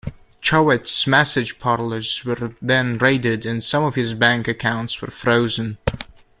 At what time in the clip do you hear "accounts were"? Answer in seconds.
4.47-5.09